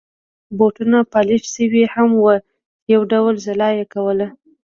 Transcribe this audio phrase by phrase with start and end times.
[0.57, 2.33] بوټونه پالش شوي هم وو
[2.81, 4.19] چې یو ډول ځلا يې کول.